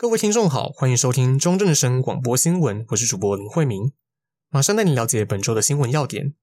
[0.00, 3.90] 各位听众好，欢迎收听中正声广播新闻，我是主播林慧明，
[4.48, 6.34] 马上带你了解本周的新闻要点。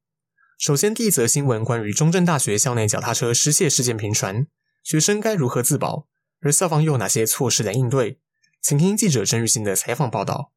[0.59, 4.47] 首先，第一则新闻关于中正大学校内脚踏车失窃事件频传，
[4.83, 6.05] 学生该如何自保？
[6.41, 8.19] 而校方又有哪些措施来应对？
[8.61, 10.51] 请听记者郑玉新的采访报道。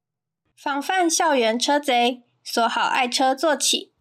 [0.60, 3.92] 防范校园车贼，锁好爱车做起。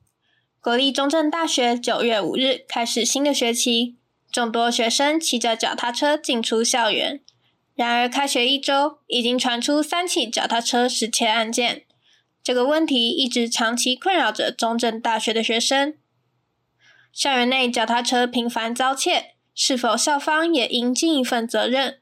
[0.60, 4.00] 国立中正大学九月五日开始新的学期，
[4.32, 7.22] 众多学生骑着脚踏车进出校园。
[7.78, 11.84] 然而，开学一周，已经传出三起脚踏车失窃案件。
[12.42, 15.96] 这个问题一直长期困扰着中正大学的学生。
[17.14, 22.00] 校园内脚踏车频繁遭窃，是否校方也应尽一份责任？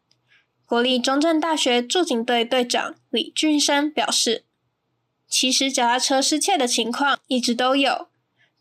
[0.66, 4.46] 国立中正大学驻警队队长李俊生表示
[5.28, 8.08] ：“其实脚踏车失窃的情况一直都有，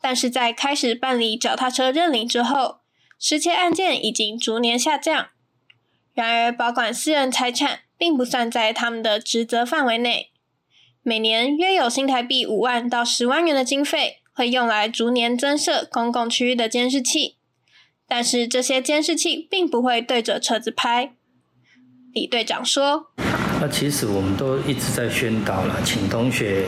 [0.00, 2.78] 但是在开始办理脚踏车认领之后，
[3.20, 5.28] 失窃案件已经逐年下降。”
[6.14, 10.30] 然而，保管私人财产并不算在他们的职责范围内。
[11.02, 17.36] 每年约有新台币五万到十万元的经费会用来逐年增设公共区域的监视器，
[18.06, 21.12] 但是这些监视器并不会对着车子拍。
[22.12, 23.08] 李队长说
[23.60, 26.66] ：“那其实我们都一直在宣导了，请同学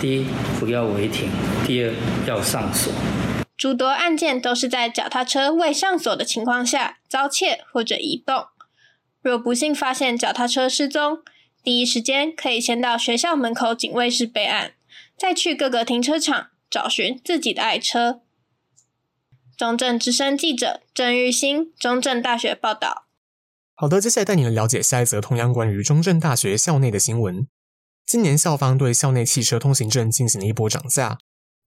[0.00, 0.26] 第一
[0.60, 1.28] 不要违停，
[1.66, 1.92] 第二
[2.28, 2.92] 要上锁。”
[3.56, 8.48] 诸多案件都是在脚踏车未上锁的情况下遭窃或者移动。
[9.22, 11.22] 若不幸发现脚踏车失踪，
[11.62, 14.74] 第一时间可以先到学校门口警卫室备案，
[15.16, 18.20] 再去各个停车场找寻自己的爱车。
[19.56, 23.06] 中正之声记者郑玉兴，中正大学报道。
[23.74, 27.48] 好的，接下来带你们了解下一则同样关于中正大学校内的新闻。
[28.04, 31.18] 今年校方对校内汽车通行证进行了一波涨价。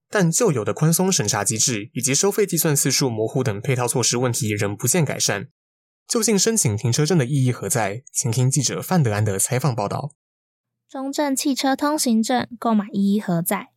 [0.10, 5.50] 但旧有的宽松审查机制以及收费计算次数模糊等配套措施问题仍不见改善，
[6.08, 8.02] 究竟申请停车证的意义何在？
[8.12, 10.12] 请听记者范德安的采访报道。
[10.90, 13.68] 中正汽车通行证购买意义何在？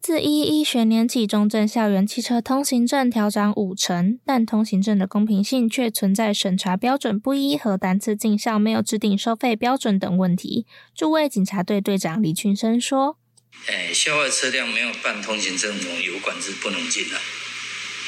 [0.00, 10.66] 自一一学年起，中正校园汽车通行证调涨五成，但通行证的公平性却存在审查标准不一和单次进校没有制定收费标准等问题。
[10.94, 13.18] 驻卫警察队队长李群生说。
[13.66, 17.20] 哎，校外车辆没有办通行证，我们有管制不能进来。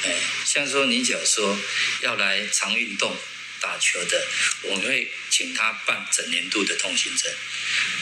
[0.03, 1.57] 哎，像说你假如说
[2.01, 3.17] 要来常运动、
[3.61, 4.27] 打球的，
[4.63, 7.31] 我们会请他办整年度的通行证。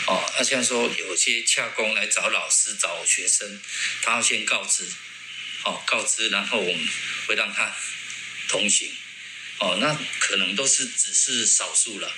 [0.07, 3.61] 哦，那像说有些洽公来找老师、找学生，
[4.01, 4.85] 他要先告知，
[5.63, 6.89] 哦，告知，然后我们
[7.27, 7.73] 会让他
[8.49, 8.91] 通行。
[9.59, 12.11] 哦，那可能都是只是少数了。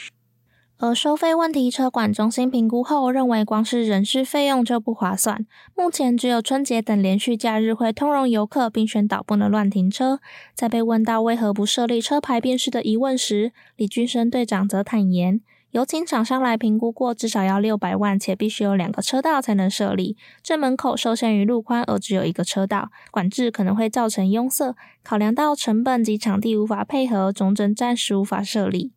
[0.78, 5.46] 而收费问题，车管中心评估后认为，光是人事费用就不划算。
[5.74, 10.20] 目前只有春节等连续假日会通融游客，并宣导不能乱停车。
[10.54, 15.40] 在被问到为何不设立车牌辨识的疑问时，李俊生队长则坦言，
[15.72, 20.18] 有请厂商来评估过，至少要六百万，且必须有两个车道才能设立。
[20.44, 24.76] 正门口受限于路宽而只有一个车道，管制可能会造成拥塞。
[25.02, 28.92] 考量到成本及场地无法配合，总整暂时无法设立。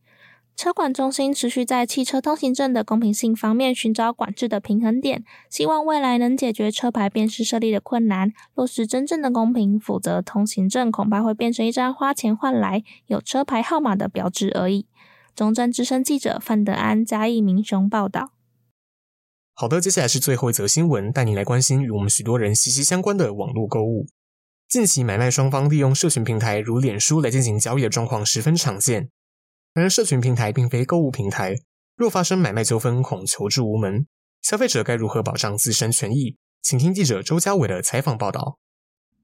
[0.59, 9.79] 车管中心持续在汽车通行证的公平性方面寻找管制的平衡点，希望未来能解决车牌辨识设立的困难，落实真正的公平。
[9.79, 14.89] 否则，通行证恐怕会变成一张花钱换来有车牌号码的标志而已。
[15.37, 18.33] 中正之声记者范德安嘉义明雄报道。
[19.55, 24.09] 好的，接下来是最后一则新闻，带你来关心与我们许多人息息相关的网络购物。
[24.69, 29.11] 近期买卖双方利用社群平台如脸书来进行交易的状况十分常见。
[29.75, 31.55] 然而，社群平台并非购物平台，
[31.97, 34.06] 若发生买卖纠纷，恐求助无门。
[34.43, 36.37] 消费者该如何保障自身权益？
[36.62, 38.59] 请听记者周家伟的采访报道。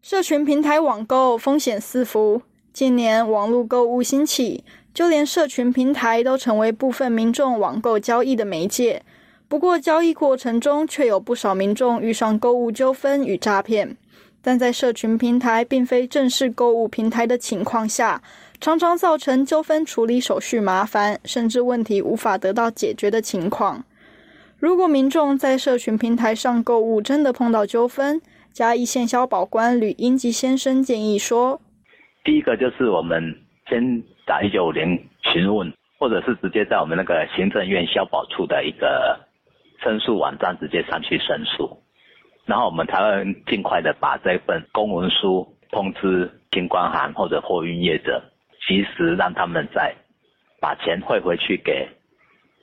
[0.02, 4.62] 社群平台网购风险四伏，近年网络购物兴起，
[4.92, 9.02] 就连社群平台都成为部分民众网购交易的媒介。
[9.48, 13.96] 不过，交易过程中却有不少民众遇上购物纠纷与诈骗。
[14.44, 18.20] 但在社群平台并非正式购物平台的情况下，
[18.60, 23.82] 常常造成纠纷处理手续麻烦，甚至问题无法得到解决的情况。
[24.58, 28.20] 如果民众在社群平台上购物真的碰到纠纷，
[28.52, 31.60] 嘉义县消保官吕英吉先生建议说：
[32.22, 33.22] 第一个就是我们
[33.68, 34.98] 先打一九五零
[35.32, 39.18] 询问，或者是直接在我们那个行政院消保处的一个
[39.82, 41.78] 申诉网站直接上去申诉，
[42.46, 48.22] 然后我们才会尽快的把这份公文书通知金关行或者货运业者。
[48.66, 49.94] 及时让他们在
[50.58, 51.86] 把钱汇回去给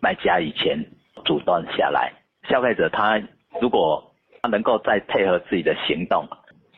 [0.02, 0.84] 卖家以前
[1.26, 2.12] 阻断下来。
[2.50, 3.22] 消费者他
[3.62, 4.12] 如果
[4.42, 6.28] 他能够再配合自己的行动，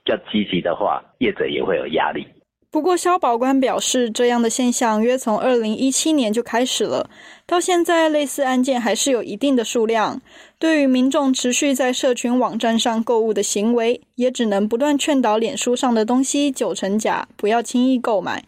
[0.03, 2.27] 较积极的话，业者也会有压力。
[2.73, 7.07] 不过，萧保官表示，这样的现象约从二零一七年就开始了，
[7.45, 10.19] 到现在类似案件还是有一定的数量。
[10.57, 18.43] 对于民众持续在社群网站上购物的行为，也只能不断劝导脸书上的东西九成假，不要轻易购买。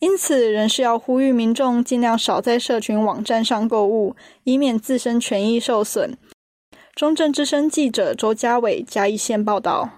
[0.00, 6.18] 因此，仍是要呼吁民众尽量少在社群网站上购物，以免自身权益受损。
[6.96, 9.90] 中正之声记者周家伟嘉义县报道。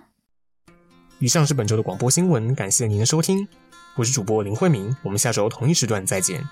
[1.21, 3.49] 以上是本周的广播新闻，感谢您的收听。
[3.95, 6.43] 我是主播林慧明，我们下周同一时段再见。